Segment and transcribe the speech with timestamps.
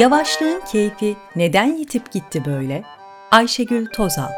[0.00, 2.82] Yavaşlığın keyfi neden yitip gitti böyle?
[3.30, 4.30] Ayşegül Tozal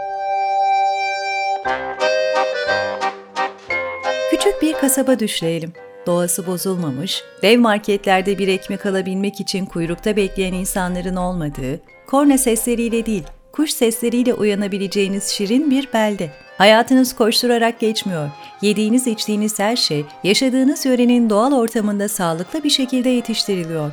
[4.31, 5.72] Küçük bir kasaba düşleyelim.
[6.06, 13.24] Doğası bozulmamış, dev marketlerde bir ekmek alabilmek için kuyrukta bekleyen insanların olmadığı, korna sesleriyle değil,
[13.52, 16.30] kuş sesleriyle uyanabileceğiniz şirin bir belde.
[16.58, 18.30] Hayatınız koşturarak geçmiyor.
[18.62, 23.92] Yediğiniz içtiğiniz her şey yaşadığınız yörenin doğal ortamında sağlıklı bir şekilde yetiştiriliyor.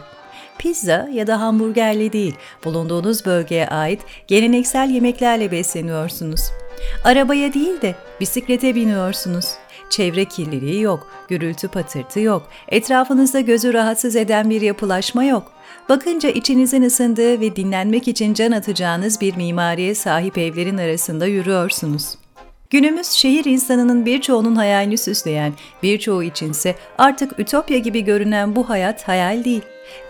[0.59, 6.41] Pizza ya da hamburgerle değil, bulunduğunuz bölgeye ait geleneksel yemeklerle besleniyorsunuz.
[7.03, 9.45] Arabaya değil de bisiklete biniyorsunuz.
[9.89, 15.51] Çevre kirliliği yok, gürültü patırtı yok, etrafınızda gözü rahatsız eden bir yapılaşma yok.
[15.89, 22.18] Bakınca içinizin ısındığı ve dinlenmek için can atacağınız bir mimariye sahip evlerin arasında yürüyorsunuz.
[22.69, 29.43] Günümüz şehir insanının birçoğunun hayalini süsleyen, birçoğu içinse artık ütopya gibi görünen bu hayat hayal
[29.43, 29.61] değil.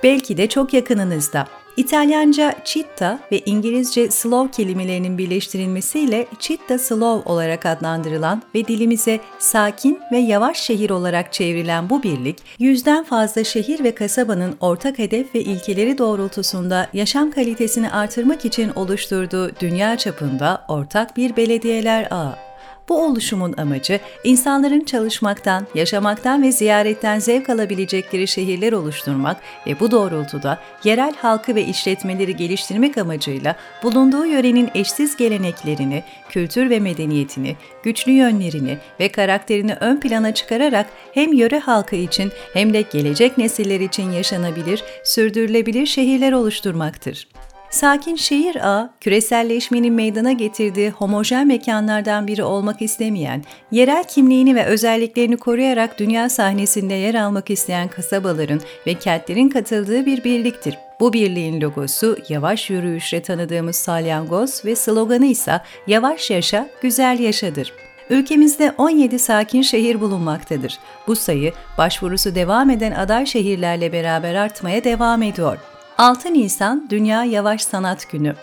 [0.04, 1.48] Belki de çok yakınınızda.
[1.78, 10.18] İtalyanca citta ve İngilizce slow kelimelerinin birleştirilmesiyle citta slow olarak adlandırılan ve dilimize sakin ve
[10.18, 15.98] yavaş şehir olarak çevrilen bu birlik, yüzden fazla şehir ve kasabanın ortak hedef ve ilkeleri
[15.98, 22.49] doğrultusunda yaşam kalitesini artırmak için oluşturduğu dünya çapında ortak bir belediyeler ağı.
[22.90, 29.38] Bu oluşumun amacı insanların çalışmaktan, yaşamaktan ve ziyaretten zevk alabilecekleri şehirler oluşturmak
[29.68, 36.80] ve bu doğrultuda yerel halkı ve işletmeleri geliştirmek amacıyla bulunduğu yörenin eşsiz geleneklerini, kültür ve
[36.80, 43.38] medeniyetini, güçlü yönlerini ve karakterini ön plana çıkararak hem yöre halkı için hem de gelecek
[43.38, 47.28] nesiller için yaşanabilir, sürdürülebilir şehirler oluşturmaktır.
[47.70, 55.38] Sakin şehir ağı, küreselleşmenin meydana getirdiği homojen mekanlardan biri olmak istemeyen, yerel kimliğini ve özelliklerini
[55.38, 60.78] koruyarak dünya sahnesinde yer almak isteyen kasabaların ve kentlerin katıldığı bir birliktir.
[61.00, 67.74] Bu birliğin logosu yavaş yürüyüşle tanıdığımız salyangoz ve sloganı ise yavaş yaşa, güzel yaşadır.
[68.10, 70.80] Ülkemizde 17 sakin şehir bulunmaktadır.
[71.08, 75.58] Bu sayı başvurusu devam eden aday şehirlerle beraber artmaya devam ediyor.
[76.00, 78.36] 6 Nisan Dünya Yavaş Sanat Günü.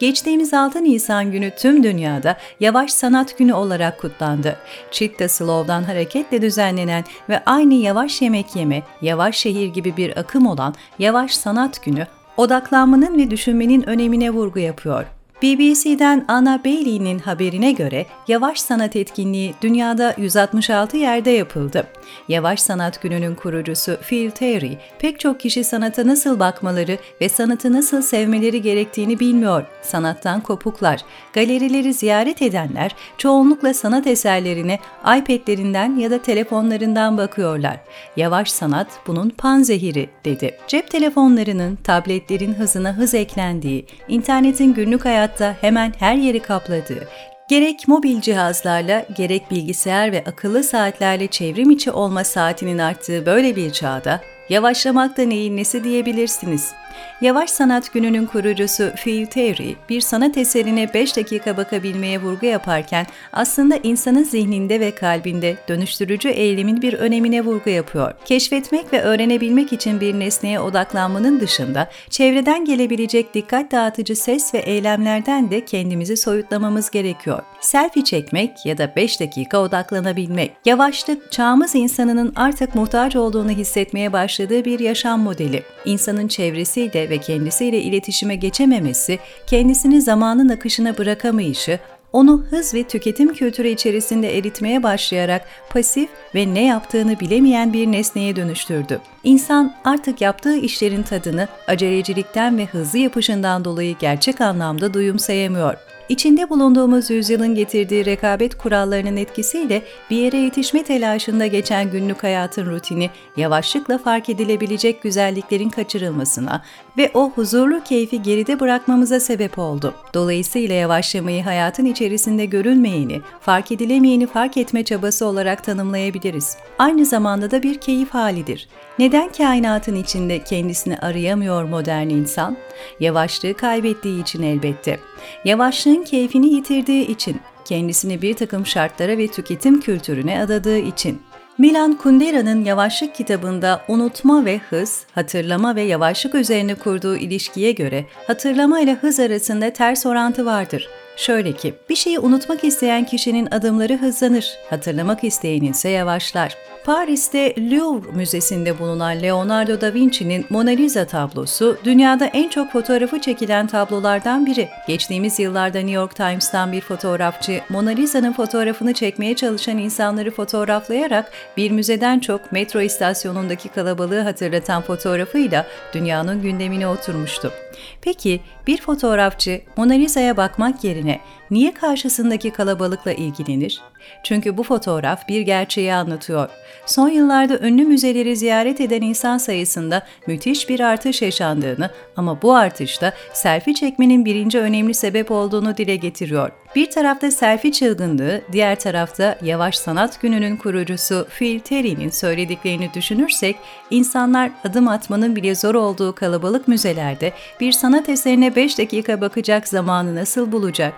[0.00, 4.56] Geçtiğimiz 6 Nisan günü tüm dünyada Yavaş Sanat Günü olarak kutlandı.
[4.90, 10.74] Chitta Slow'dan hareketle düzenlenen ve aynı yavaş yemek yeme, yavaş şehir gibi bir akım olan
[10.98, 12.06] Yavaş Sanat Günü,
[12.36, 15.17] odaklanmanın ve düşünmenin önemine vurgu yapıyor.
[15.42, 21.86] BBC'den Anna Bailey'nin haberine göre Yavaş Sanat etkinliği dünyada 166 yerde yapıldı.
[22.28, 28.02] Yavaş Sanat Günü'nün kurucusu Phil Terry, pek çok kişi sanata nasıl bakmaları ve sanatı nasıl
[28.02, 29.64] sevmeleri gerektiğini bilmiyor.
[29.82, 31.00] Sanattan kopuklar.
[31.32, 37.80] Galerileri ziyaret edenler çoğunlukla sanat eserlerine iPad'lerinden ya da telefonlarından bakıyorlar.
[38.16, 40.58] Yavaş sanat bunun panzehiri dedi.
[40.68, 47.08] Cep telefonlarının, tabletlerin hızına hız eklendiği, internetin günlük hayatta hemen her yeri kapladığı,
[47.48, 53.70] Gerek mobil cihazlarla gerek bilgisayar ve akıllı saatlerle çevrim içi olma saatinin arttığı böyle bir
[53.70, 56.72] çağda yavaşlamak da neyin nesi diyebilirsiniz.
[57.20, 63.76] Yavaş Sanat Günü'nün kurucusu Phil Terry, bir sanat eserine 5 dakika bakabilmeye vurgu yaparken aslında
[63.82, 68.12] insanın zihninde ve kalbinde dönüştürücü eğilimin bir önemine vurgu yapıyor.
[68.24, 75.50] Keşfetmek ve öğrenebilmek için bir nesneye odaklanmanın dışında çevreden gelebilecek dikkat dağıtıcı ses ve eylemlerden
[75.50, 77.42] de kendimizi soyutlamamız gerekiyor.
[77.60, 80.52] Selfie çekmek ya da 5 dakika odaklanabilmek.
[80.64, 85.62] Yavaşlık çağımız insanının artık muhtaç olduğunu hissetmeye başladığı bir yaşam modeli.
[85.84, 91.78] İnsanın çevresi kendisiyle ve kendisiyle iletişime geçememesi, kendisini zamanın akışına bırakamayışı,
[92.12, 98.36] onu hız ve tüketim kültürü içerisinde eritmeye başlayarak pasif ve ne yaptığını bilemeyen bir nesneye
[98.36, 99.00] dönüştürdü.
[99.24, 105.74] İnsan artık yaptığı işlerin tadını acelecilikten ve hızlı yapışından dolayı gerçek anlamda duyumsayamıyor.
[106.08, 113.10] İçinde bulunduğumuz yüzyılın getirdiği rekabet kurallarının etkisiyle bir yere yetişme telaşında geçen günlük hayatın rutini
[113.36, 116.62] yavaşlıkla fark edilebilecek güzelliklerin kaçırılmasına
[116.98, 119.94] ve o huzurlu keyfi geride bırakmamıza sebep oldu.
[120.14, 126.56] Dolayısıyla yavaşlamayı hayatın içerisinde görülmeyeni, fark edilemeyeni fark etme çabası olarak tanımlayabiliriz.
[126.78, 128.68] Aynı zamanda da bir keyif halidir.
[128.98, 132.56] Neden kainatın içinde kendisini arayamıyor modern insan?
[133.00, 135.00] Yavaşlığı kaybettiği için elbette.
[135.44, 141.22] Yavaşlığın keyfini yitirdiği için, kendisini bir takım şartlara ve tüketim kültürüne adadığı için.
[141.58, 148.80] Milan Kundera'nın Yavaşlık kitabında unutma ve hız, hatırlama ve yavaşlık üzerine kurduğu ilişkiye göre hatırlama
[148.80, 150.88] ile hız arasında ters orantı vardır.
[151.18, 156.56] Şöyle ki, bir şeyi unutmak isteyen kişinin adımları hızlanır, hatırlamak isteyenin ise yavaşlar.
[156.84, 163.66] Paris'te Louvre Müzesi'nde bulunan Leonardo da Vinci'nin Mona Lisa tablosu dünyada en çok fotoğrafı çekilen
[163.66, 164.68] tablolardan biri.
[164.86, 171.70] Geçtiğimiz yıllarda New York Times'tan bir fotoğrafçı Mona Lisa'nın fotoğrafını çekmeye çalışan insanları fotoğraflayarak bir
[171.70, 177.52] müzeden çok metro istasyonundaki kalabalığı hatırlatan fotoğrafıyla dünyanın gündemine oturmuştu.
[178.02, 181.20] Peki bir fotoğrafçı Mona Lisa'ya bakmak yerine
[181.50, 183.80] niye karşısındaki kalabalıkla ilgilenir?
[184.22, 186.48] Çünkü bu fotoğraf bir gerçeği anlatıyor.
[186.86, 193.12] Son yıllarda ünlü müzeleri ziyaret eden insan sayısında müthiş bir artış yaşandığını ama bu artışta
[193.32, 196.50] selfie çekmenin birinci önemli sebep olduğunu dile getiriyor.
[196.78, 203.56] Bir tarafta selfie çılgınlığı, diğer tarafta Yavaş Sanat Günü'nün kurucusu Phil Terry'nin söylediklerini düşünürsek,
[203.90, 210.14] insanlar adım atmanın bile zor olduğu kalabalık müzelerde bir sanat eserine 5 dakika bakacak zamanı
[210.14, 210.94] nasıl bulacak?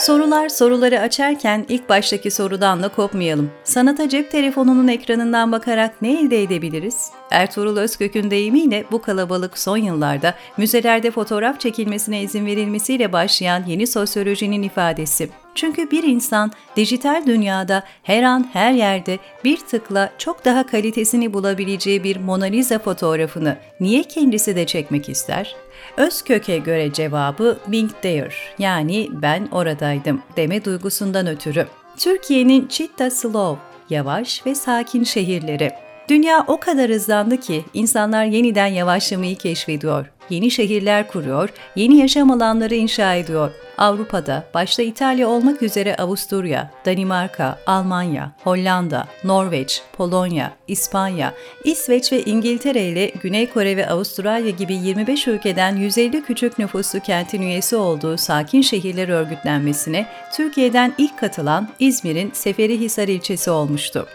[0.00, 3.50] Sorular soruları açarken ilk baştaki sorudan da kopmayalım.
[3.64, 7.10] Sanata cep telefonunun ekranından bakarak ne elde edebiliriz?
[7.30, 14.62] Ertuğrul Özkök'ün deyimiyle bu kalabalık son yıllarda müzelerde fotoğraf çekilmesine izin verilmesiyle başlayan yeni sosyolojinin
[14.62, 15.30] ifadesi.
[15.54, 22.04] Çünkü bir insan dijital dünyada her an her yerde bir tıkla çok daha kalitesini bulabileceği
[22.04, 25.56] bir Mona Lisa fotoğrafını niye kendisi de çekmek ister?
[25.96, 31.66] Özkök'e göre cevabı being there yani ben oradaydım deme duygusundan ötürü.
[31.96, 35.70] Türkiye'nin Chitta Slow, yavaş ve sakin şehirleri.
[36.08, 42.74] Dünya o kadar hızlandı ki insanlar yeniden yavaşlamayı keşfediyor yeni şehirler kuruyor, yeni yaşam alanları
[42.74, 43.50] inşa ediyor.
[43.78, 51.34] Avrupa'da başta İtalya olmak üzere Avusturya, Danimarka, Almanya, Hollanda, Norveç, Polonya, İspanya,
[51.64, 57.42] İsveç ve İngiltere ile Güney Kore ve Avustralya gibi 25 ülkeden 150 küçük nüfuslu kentin
[57.42, 60.06] üyesi olduğu sakin şehirler örgütlenmesine
[60.36, 64.06] Türkiye'den ilk katılan İzmir'in Seferihisar ilçesi olmuştu.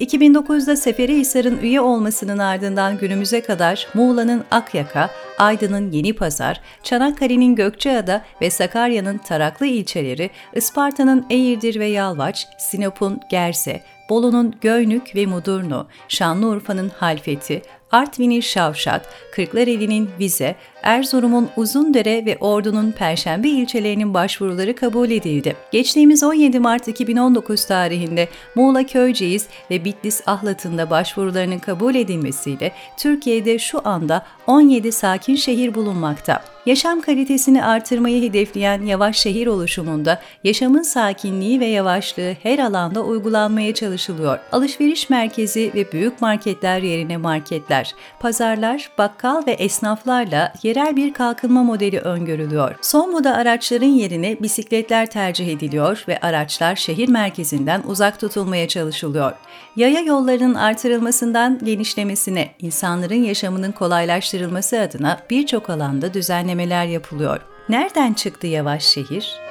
[0.00, 8.50] 2009'da Seferihisar'ın üye olmasının ardından günümüze kadar Muğla'nın Akyaka, Aydın'ın Yeni Pazar, Çanakkale'nin Gökçeada ve
[8.50, 17.62] Sakarya'nın Taraklı ilçeleri, Isparta'nın Eğirdir ve Yalvaç, Sinop'un Gerse, Bolu'nun Göynük ve Mudurnu, Şanlıurfa'nın Halfeti,
[17.92, 25.56] Artvin'in Şavşat, Kırklareli'nin Vize, Erzurum'un Uzundere ve Ordu'nun Perşembe ilçelerinin başvuruları kabul edildi.
[25.72, 33.58] Geçtiğimiz 17 Mart 2019 tarihinde Muğla Köyceğiz ve Bitlis Ahlat'ın da başvurularının kabul edilmesiyle Türkiye'de
[33.58, 36.55] şu anda 17 sakin şehir bulunmakta.
[36.66, 44.38] Yaşam kalitesini artırmayı hedefleyen yavaş şehir oluşumunda yaşamın sakinliği ve yavaşlığı her alanda uygulanmaya çalışılıyor.
[44.52, 51.98] Alışveriş merkezi ve büyük marketler yerine marketler, pazarlar, bakkal ve esnaflarla yerel bir kalkınma modeli
[51.98, 52.74] öngörülüyor.
[52.82, 59.32] Son moda araçların yerine bisikletler tercih ediliyor ve araçlar şehir merkezinden uzak tutulmaya çalışılıyor.
[59.76, 67.40] Yaya yollarının artırılmasından genişlemesine, insanların yaşamının kolaylaştırılması adına birçok alanda düzenlemeler yapılıyor.
[67.68, 69.45] Nereden çıktı yavaş şehir?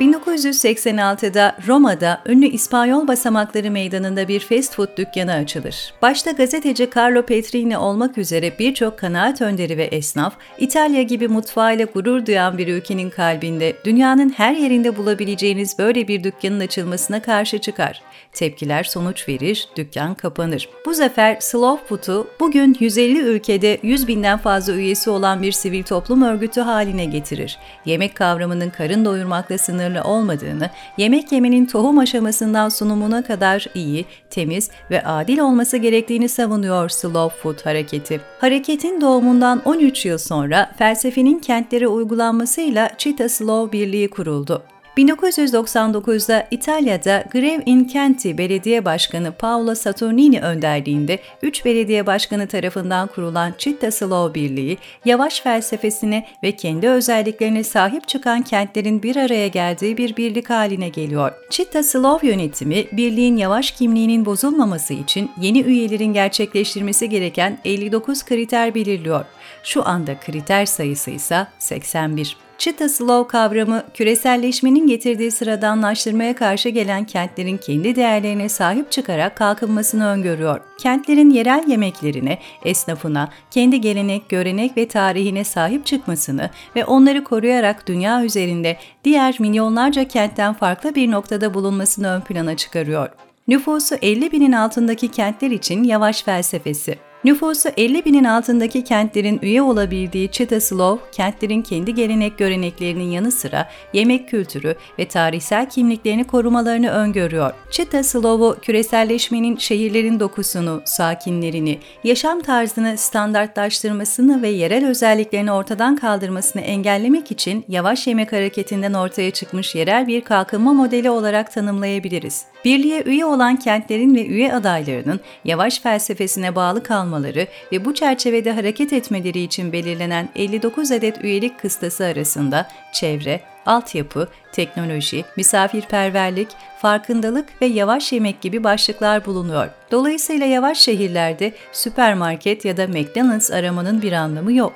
[0.00, 5.94] 1986'da Roma'da ünlü İspanyol basamakları meydanında bir fast food dükkanı açılır.
[6.02, 12.26] Başta gazeteci Carlo Petrini olmak üzere birçok kanaat önderi ve esnaf, İtalya gibi mutfağıyla gurur
[12.26, 18.02] duyan bir ülkenin kalbinde dünyanın her yerinde bulabileceğiniz böyle bir dükkanın açılmasına karşı çıkar.
[18.32, 20.68] Tepkiler sonuç verir, dükkan kapanır.
[20.86, 26.22] Bu zafer Slow Food'u bugün 150 ülkede 100 binden fazla üyesi olan bir sivil toplum
[26.22, 27.58] örgütü haline getirir.
[27.84, 35.04] Yemek kavramının karın doyurmakla sınırlı olmadığını, yemek yemenin tohum aşamasından sunumuna kadar iyi, temiz ve
[35.04, 38.20] adil olması gerektiğini savunuyor Slow Food hareketi.
[38.40, 44.73] Hareketin doğumundan 13 yıl sonra felsefenin kentlere uygulanmasıyla Città Slow Birliği kuruldu.
[44.96, 53.54] 1999'da İtalya'da Grev in Kenti Belediye Başkanı Paolo Saturnini önderliğinde 3 belediye başkanı tarafından kurulan
[53.58, 60.16] Città Slow Birliği, yavaş felsefesine ve kendi özelliklerine sahip çıkan kentlerin bir araya geldiği bir
[60.16, 61.32] birlik haline geliyor.
[61.50, 69.24] Città Slow yönetimi, birliğin yavaş kimliğinin bozulmaması için yeni üyelerin gerçekleştirmesi gereken 59 kriter belirliyor.
[69.62, 72.43] Şu anda kriter sayısı ise 81.
[72.58, 80.60] Cheetah Slow kavramı küreselleşmenin getirdiği sıradanlaştırmaya karşı gelen kentlerin kendi değerlerine sahip çıkarak kalkınmasını öngörüyor.
[80.78, 88.24] Kentlerin yerel yemeklerine, esnafına, kendi gelenek, görenek ve tarihine sahip çıkmasını ve onları koruyarak dünya
[88.24, 93.08] üzerinde diğer milyonlarca kentten farklı bir noktada bulunmasını ön plana çıkarıyor.
[93.48, 96.98] Nüfusu 50 binin altındaki kentler için yavaş felsefesi.
[97.24, 104.28] Nüfusu 50 binin altındaki kentlerin üye olabildiği Çitaslov, kentlerin kendi gelenek göreneklerinin yanı sıra yemek
[104.28, 107.52] kültürü ve tarihsel kimliklerini korumalarını öngörüyor.
[107.70, 117.64] Çitaslov'u küreselleşmenin şehirlerin dokusunu, sakinlerini, yaşam tarzını standartlaştırmasını ve yerel özelliklerini ortadan kaldırmasını engellemek için
[117.68, 122.44] yavaş yemek hareketinden ortaya çıkmış yerel bir kalkınma modeli olarak tanımlayabiliriz.
[122.64, 126.82] Birliğe üye olan kentlerin ve üye adaylarının yavaş felsefesine bağlı
[127.14, 134.28] kalmaları ve bu çerçevede hareket etmeleri için belirlenen 59 adet üyelik kıstası arasında çevre, altyapı,
[134.52, 139.68] teknoloji, misafirperverlik, farkındalık ve yavaş yemek gibi başlıklar bulunuyor.
[139.90, 144.72] Dolayısıyla yavaş şehirlerde süpermarket ya da McDonald's aramanın bir anlamı yok.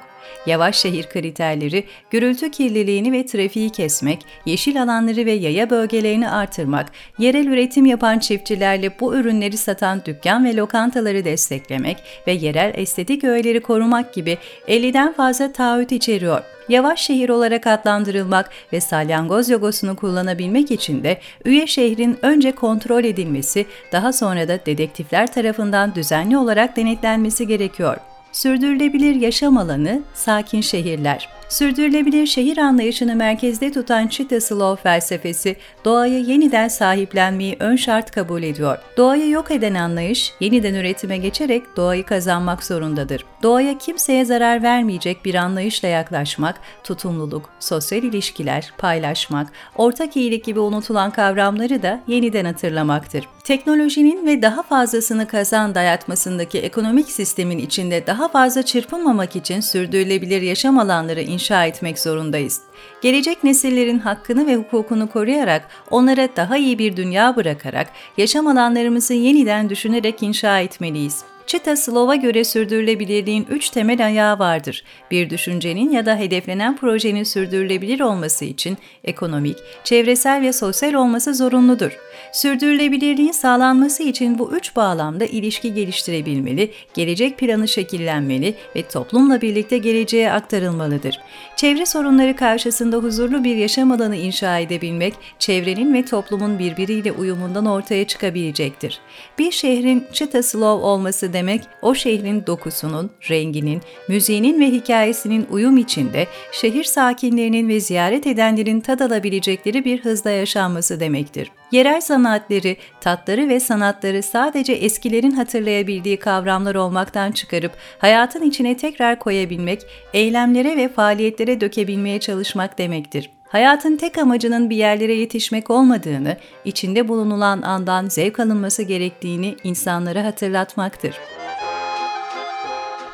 [0.47, 7.47] Yavaş şehir kriterleri, gürültü kirliliğini ve trafiği kesmek, yeşil alanları ve yaya bölgelerini artırmak, yerel
[7.47, 14.15] üretim yapan çiftçilerle bu ürünleri satan dükkan ve lokantaları desteklemek ve yerel estetik öğeleri korumak
[14.15, 21.21] gibi 50'den fazla taahhüt içeriyor yavaş şehir olarak adlandırılmak ve salyangoz logosunu kullanabilmek için de
[21.45, 27.97] üye şehrin önce kontrol edilmesi, daha sonra da dedektifler tarafından düzenli olarak denetlenmesi gerekiyor.
[28.33, 31.38] Sürdürülebilir yaşam alanı, sakin şehirler.
[31.49, 38.79] Sürdürülebilir şehir anlayışını merkezde tutan Cheetah Slow felsefesi, doğayı yeniden sahiplenmeyi ön şart kabul ediyor.
[38.97, 43.25] Doğayı yok eden anlayış, yeniden üretime geçerek doğayı kazanmak zorundadır.
[43.43, 51.11] Doğaya kimseye zarar vermeyecek bir anlayışla yaklaşmak, tutumluluk, sosyal ilişkiler, paylaşmak, ortak iyilik gibi unutulan
[51.11, 53.29] kavramları da yeniden hatırlamaktır.
[53.45, 60.79] Teknolojinin ve daha fazlasını kazan dayatmasındaki ekonomik sistemin içinde daha fazla çırpınmamak için sürdürülebilir yaşam
[60.79, 62.61] alanları inşa etmek zorundayız.
[63.03, 69.71] Gelecek nesillerin hakkını ve hukukunu koruyarak onlara daha iyi bir dünya bırakarak yaşam alanlarımızı yeniden
[69.71, 71.25] düşünerek inşa etmeliyiz.
[71.47, 74.85] Çita Slow'a göre sürdürülebilirliğin üç temel ayağı vardır.
[75.11, 81.99] Bir düşüncenin ya da hedeflenen projenin sürdürülebilir olması için ekonomik, çevresel ve sosyal olması zorunludur.
[82.33, 90.33] Sürdürülebilirliğin sağlanması için bu üç bağlamda ilişki geliştirebilmeli, gelecek planı şekillenmeli ve toplumla birlikte geleceğe
[90.33, 91.21] aktarılmalıdır.
[91.57, 98.07] Çevre sorunları karşısında huzurlu bir yaşam alanı inşa edebilmek, çevrenin ve toplumun birbiriyle uyumundan ortaya
[98.07, 99.01] çıkabilecektir.
[99.39, 106.27] Bir şehrin çıta slow olması demek, o şehrin dokusunun, renginin, müziğinin ve hikayesinin uyum içinde
[106.53, 111.51] şehir sakinlerinin ve ziyaret edenlerin tad alabilecekleri bir hızda yaşanması demektir.
[111.73, 119.83] Yerel sanatları, tatları ve sanatları sadece eskilerin hatırlayabildiği kavramlar olmaktan çıkarıp hayatın içine tekrar koyabilmek,
[120.13, 123.31] eylemlere ve faaliyetlere dökebilmeye çalışmak demektir.
[123.49, 131.19] Hayatın tek amacının bir yerlere yetişmek olmadığını, içinde bulunulan andan zevk alınması gerektiğini insanlara hatırlatmaktır.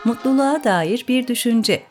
[0.05, 1.83] Mutluluğa dair bir düşünce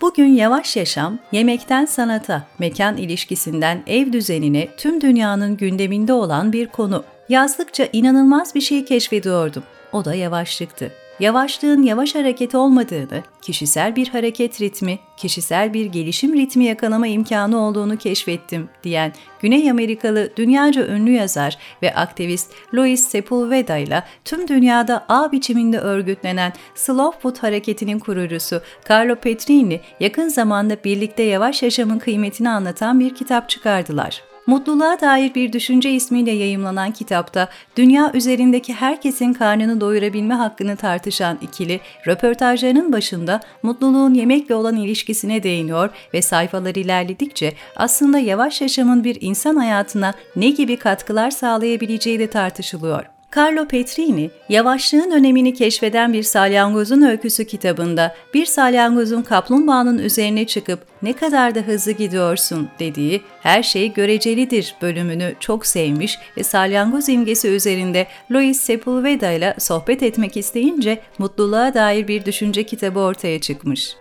[0.00, 7.04] Bugün yavaş yaşam, yemekten sanata, mekan ilişkisinden ev düzenine tüm dünyanın gündeminde olan bir konu.
[7.28, 9.62] Yazdıkça inanılmaz bir şey keşfediyordum.
[9.92, 16.64] O da yavaşlıktı yavaşlığın yavaş hareket olmadığını, kişisel bir hareket ritmi, kişisel bir gelişim ritmi
[16.64, 24.02] yakalama imkanı olduğunu keşfettim diyen Güney Amerikalı dünyaca ünlü yazar ve aktivist Louis Sepulveda ile
[24.24, 31.62] tüm dünyada ağ biçiminde örgütlenen Slow Food hareketinin kurucusu Carlo Petrini yakın zamanda birlikte yavaş
[31.62, 34.25] yaşamın kıymetini anlatan bir kitap çıkardılar.
[34.46, 41.80] Mutluluğa dair bir düşünce ismiyle yayımlanan kitapta dünya üzerindeki herkesin karnını doyurabilme hakkını tartışan ikili
[42.06, 49.56] röportajlarının başında mutluluğun yemekle olan ilişkisine değiniyor ve sayfalar ilerledikçe aslında yavaş yaşamın bir insan
[49.56, 53.15] hayatına ne gibi katkılar sağlayabileceği de tartışılıyor.
[53.36, 61.12] Carlo Petrini, yavaşlığın önemini keşfeden bir salyangozun öyküsü kitabında bir salyangozun kaplumbağanın üzerine çıkıp ne
[61.12, 68.06] kadar da hızlı gidiyorsun dediği her şey görecelidir bölümünü çok sevmiş ve salyangoz imgesi üzerinde
[68.30, 73.96] Louis Sepulveda ile sohbet etmek isteyince mutluluğa dair bir düşünce kitabı ortaya çıkmış.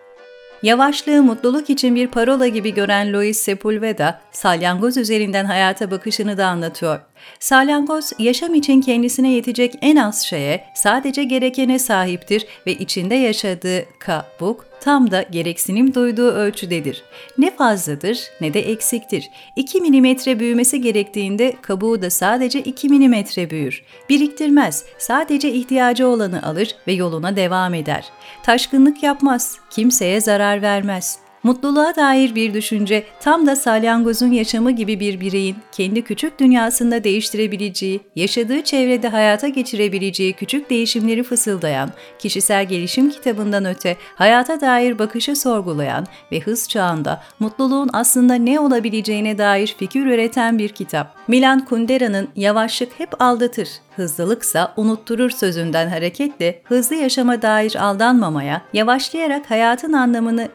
[0.63, 6.99] Yavaşlığı mutluluk için bir parola gibi gören Louis Sepulveda, salyangoz üzerinden hayata bakışını da anlatıyor.
[7.39, 14.65] Salyangoz, yaşam için kendisine yetecek en az şeye, sadece gerekene sahiptir ve içinde yaşadığı kabuk
[14.85, 17.03] tam da gereksinim duyduğu ölçüdedir.
[17.37, 19.29] Ne fazladır ne de eksiktir.
[19.55, 23.83] 2 milimetre büyümesi gerektiğinde kabuğu da sadece 2 milimetre büyür.
[24.09, 28.05] Biriktirmez, sadece ihtiyacı olanı alır ve yoluna devam eder.
[28.43, 31.24] Taşkınlık yapmaz, kimseye zarar vermez.
[31.45, 38.01] Mutluluğa dair bir düşünce tam da salyangozun yaşamı gibi bir bireyin kendi küçük dünyasında değiştirebileceği,
[38.15, 46.05] yaşadığı çevrede hayata geçirebileceği küçük değişimleri fısıldayan, kişisel gelişim kitabından öte hayata dair bakışı sorgulayan
[46.31, 51.15] ve hız çağında mutluluğun aslında ne olabileceğine dair fikir üreten bir kitap.
[51.27, 59.93] Milan Kundera'nın yavaşlık hep aldatır, hızlılıksa unutturur sözünden hareketle hızlı yaşama dair aldanmamaya, yavaşlayarak hayatın
[59.93, 60.49] anlamını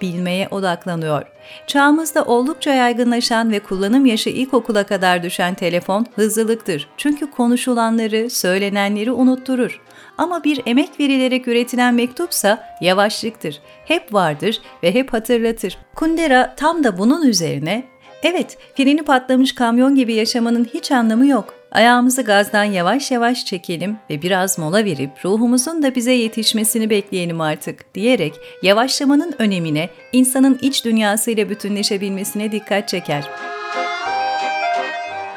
[0.00, 1.22] keşfedebilmeye odaklanıyor.
[1.66, 6.88] Çağımızda oldukça yaygınlaşan ve kullanım yaşı ilkokula kadar düşen telefon hızlılıktır.
[6.96, 9.80] Çünkü konuşulanları, söylenenleri unutturur.
[10.18, 13.60] Ama bir emek verilerek üretilen mektupsa yavaşlıktır.
[13.84, 15.78] Hep vardır ve hep hatırlatır.
[15.94, 17.84] Kundera tam da bunun üzerine
[18.24, 21.61] Evet, freni patlamış kamyon gibi yaşamanın hiç anlamı yok.
[21.72, 27.94] Ayağımızı gazdan yavaş yavaş çekelim ve biraz mola verip ruhumuzun da bize yetişmesini bekleyelim artık
[27.94, 33.24] diyerek yavaşlamanın önemine, insanın iç dünyasıyla bütünleşebilmesine dikkat çeker.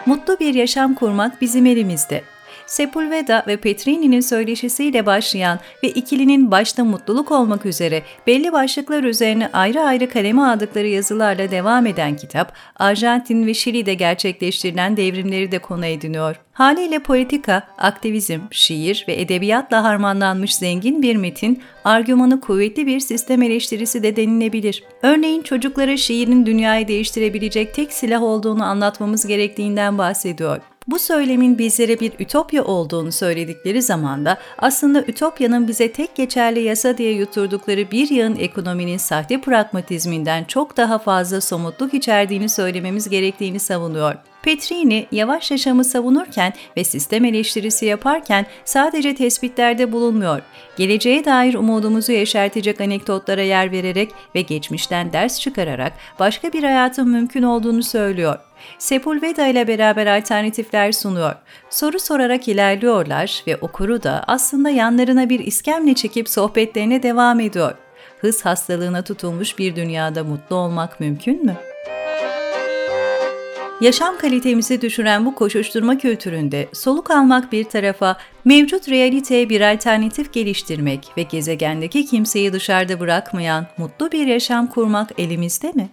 [0.06, 2.35] Mutlu bir yaşam kurmak bizim elimizde.
[2.76, 9.82] Sepulveda ve Petrini'nin söyleşisiyle başlayan ve ikilinin başta mutluluk olmak üzere belli başlıklar üzerine ayrı
[9.82, 16.36] ayrı kaleme aldıkları yazılarla devam eden kitap, Arjantin ve Şili'de gerçekleştirilen devrimleri de konu ediniyor.
[16.54, 24.04] Haliyle politika, aktivizm, şiir ve edebiyatla harmanlanmış zengin bir metin, argümanı kuvvetli bir sistem eleştirisi
[24.04, 24.84] de denilebilir.
[25.02, 30.75] Örneğin çocuklara şiirin dünyayı değiştirebilecek tek silah olduğunu anlatmamız gerektiğinden bahsediyor.
[30.88, 37.12] Bu söylemin bizlere bir ütopya olduğunu söyledikleri zamanda aslında ütopyanın bize tek geçerli yasa diye
[37.12, 44.16] yuturdukları bir yığın ekonominin sahte pragmatizminden çok daha fazla somutluk içerdiğini söylememiz gerektiğini savunuyor.
[44.46, 50.42] Petrini yavaş yaşamı savunurken ve sistem eleştirisi yaparken sadece tespitlerde bulunmuyor.
[50.78, 57.44] Geleceğe dair umudumuzu yeşertecek anekdotlara yer vererek ve geçmişten ders çıkararak başka bir hayatın mümkün
[57.44, 58.40] olduğunu söylüyor.
[58.78, 61.36] Sepulveda ile beraber alternatifler sunuyor.
[61.70, 67.74] Soru sorarak ilerliyorlar ve okuru da aslında yanlarına bir iskemle çekip sohbetlerine devam ediyor.
[68.22, 71.56] Hız hastalığına tutulmuş bir dünyada mutlu olmak mümkün mü?
[73.82, 81.12] Yaşam kalitemizi düşüren bu koşuşturma kültüründe soluk almak bir tarafa, mevcut realiteye bir alternatif geliştirmek
[81.18, 85.90] ve gezegendeki kimseyi dışarıda bırakmayan mutlu bir yaşam kurmak elimizde mi?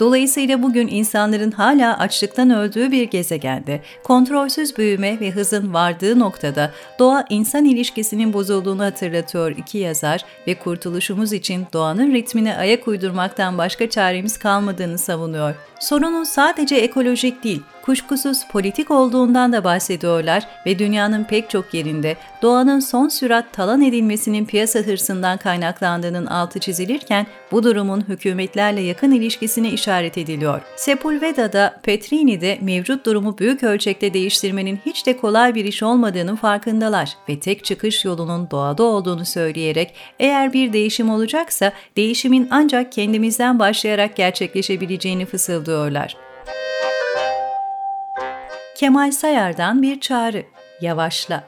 [0.00, 7.64] Dolayısıyla bugün insanların hala açlıktan öldüğü bir gezegende, kontrolsüz büyüme ve hızın vardığı noktada doğa-insan
[7.64, 14.98] ilişkisinin bozulduğunu hatırlatıyor iki yazar ve kurtuluşumuz için doğanın ritmine ayak uydurmaktan başka çaremiz kalmadığını
[14.98, 15.54] savunuyor.
[15.82, 22.80] Sorunun sadece ekolojik değil, kuşkusuz politik olduğundan da bahsediyorlar ve dünyanın pek çok yerinde doğanın
[22.80, 30.18] son sürat talan edilmesinin piyasa hırsından kaynaklandığının altı çizilirken bu durumun hükümetlerle yakın ilişkisine işaret
[30.18, 30.60] ediliyor.
[30.76, 37.40] Sepulveda'da, Petrini'de mevcut durumu büyük ölçekte değiştirmenin hiç de kolay bir iş olmadığının farkındalar ve
[37.40, 45.26] tek çıkış yolunun doğada olduğunu söyleyerek eğer bir değişim olacaksa değişimin ancak kendimizden başlayarak gerçekleşebileceğini
[45.72, 46.16] fısıldıyorlar.
[48.76, 50.42] Kemal Sayar'dan bir çağrı.
[50.80, 51.44] Yavaşla.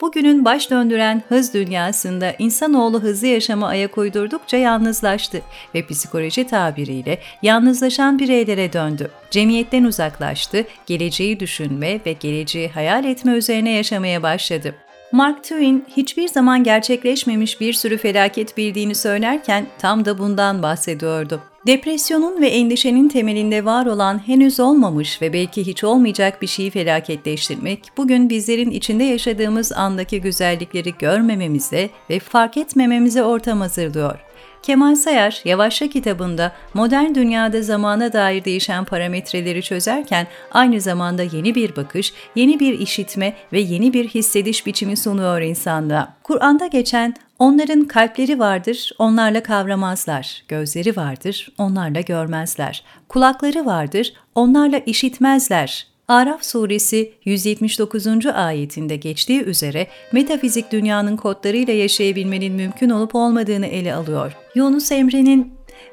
[0.00, 5.40] Bugünün baş döndüren hız dünyasında insanoğlu hızlı yaşama ayak uydurdukça yalnızlaştı
[5.74, 9.10] ve psikoloji tabiriyle yalnızlaşan bireylere döndü.
[9.30, 14.74] Cemiyetten uzaklaştı, geleceği düşünme ve geleceği hayal etme üzerine yaşamaya başladı.
[15.12, 21.40] Mark Twain hiçbir zaman gerçekleşmemiş bir sürü felaket bildiğini söylerken tam da bundan bahsediyordu.
[21.68, 27.80] Depresyonun ve endişenin temelinde var olan henüz olmamış ve belki hiç olmayacak bir şeyi felaketleştirmek,
[27.96, 34.18] bugün bizlerin içinde yaşadığımız andaki güzellikleri görmememize ve fark etmememize ortam hazırlıyor.
[34.62, 41.76] Kemal Sayar, Yavaşça kitabında modern dünyada zamana dair değişen parametreleri çözerken aynı zamanda yeni bir
[41.76, 46.14] bakış, yeni bir işitme ve yeni bir hissediş biçimi sunuyor insanlığa.
[46.22, 50.42] Kur'an'da geçen Onların kalpleri vardır, onlarla kavramazlar.
[50.48, 52.84] Gözleri vardır, onlarla görmezler.
[53.08, 55.86] Kulakları vardır, onlarla işitmezler.
[56.08, 58.26] Araf suresi 179.
[58.26, 64.32] ayetinde geçtiği üzere metafizik dünyanın kodlarıyla yaşayabilmenin mümkün olup olmadığını ele alıyor.
[64.54, 65.52] Yunus Emre'nin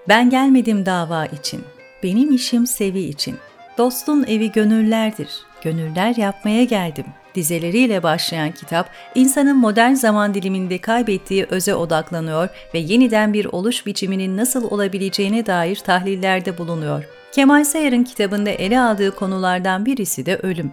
[0.10, 1.62] "Ben gelmedim dava için,
[2.04, 3.36] benim işim sevi için.
[3.78, 5.30] Dostun evi gönüllerdir.
[5.64, 7.06] Gönüller yapmaya geldim.
[7.36, 14.38] Dizeleriyle başlayan kitap, insanın modern zaman diliminde kaybettiği öze odaklanıyor ve yeniden bir oluş biçiminin
[14.38, 17.04] nasıl olabileceğine dair tahlillerde bulunuyor.
[17.36, 20.72] Kemal Sayar'ın kitabında ele aldığı konulardan birisi de ölüm.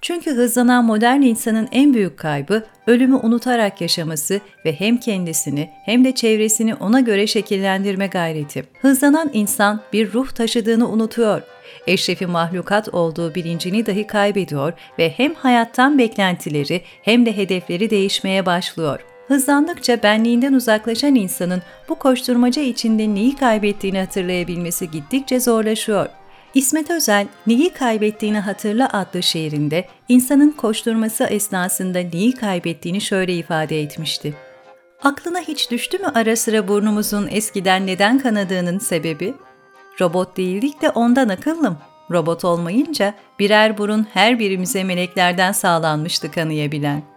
[0.00, 6.14] Çünkü hızlanan modern insanın en büyük kaybı ölümü unutarak yaşaması ve hem kendisini hem de
[6.14, 8.64] çevresini ona göre şekillendirme gayreti.
[8.80, 11.42] Hızlanan insan bir ruh taşıdığını unutuyor.
[11.86, 19.13] Eşrefi mahlukat olduğu bilincini dahi kaybediyor ve hem hayattan beklentileri hem de hedefleri değişmeye başlıyor.
[19.28, 26.08] Hızlandıkça benliğinden uzaklaşan insanın bu koşturmaca içinde neyi kaybettiğini hatırlayabilmesi gittikçe zorlaşıyor.
[26.54, 34.34] İsmet Özel, Neyi Kaybettiğini Hatırla adlı şiirinde insanın koşturması esnasında neyi kaybettiğini şöyle ifade etmişti.
[35.02, 39.34] Aklına hiç düştü mü ara sıra burnumuzun eskiden neden kanadığının sebebi?
[40.00, 41.78] Robot değildik de ondan akıllım.
[42.10, 47.13] Robot olmayınca birer burun her birimize meleklerden sağlanmıştı kanıyabilen.''